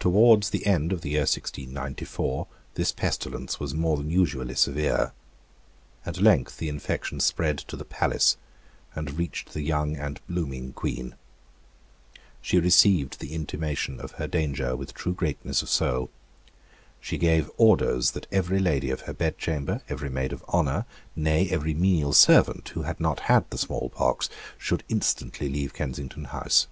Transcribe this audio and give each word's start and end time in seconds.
Towards 0.00 0.50
the 0.50 0.66
end 0.66 0.92
of 0.92 1.00
the 1.00 1.12
year 1.12 1.20
1694, 1.22 2.46
this 2.74 2.92
pestilence 2.92 3.58
was 3.58 3.72
more 3.72 3.96
than 3.96 4.10
usually 4.10 4.54
severe. 4.54 5.12
At 6.04 6.20
length 6.20 6.58
the 6.58 6.68
infection 6.68 7.20
spread 7.20 7.56
to 7.60 7.74
the 7.74 7.86
palace, 7.86 8.36
and 8.94 9.16
reached 9.16 9.54
the 9.54 9.62
young 9.62 9.96
and 9.96 10.20
blooming 10.28 10.74
Queen. 10.74 11.14
She 12.42 12.60
received 12.60 13.18
the 13.18 13.32
intimation 13.34 13.98
of 13.98 14.10
her 14.20 14.26
danger 14.26 14.76
with 14.76 14.92
true 14.92 15.14
greatness 15.14 15.62
of 15.62 15.70
soul. 15.70 16.10
She 17.00 17.16
gave 17.16 17.50
orders 17.56 18.10
that 18.10 18.26
every 18.30 18.58
lady 18.58 18.90
of 18.90 19.00
her 19.08 19.14
bedchamber, 19.14 19.80
every 19.88 20.10
maid 20.10 20.34
of 20.34 20.44
honour, 20.50 20.84
nay, 21.16 21.48
every 21.48 21.72
menial 21.72 22.12
servant, 22.12 22.68
who 22.74 22.82
had 22.82 23.00
not 23.00 23.20
had 23.20 23.48
the 23.48 23.56
small 23.56 23.88
pox, 23.88 24.28
should 24.58 24.84
instantly 24.90 25.48
leave 25.48 25.72
Kensington 25.72 26.24
House. 26.24 26.66